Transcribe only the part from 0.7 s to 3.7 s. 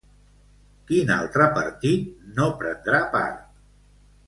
Quin altre partit no prendrà part?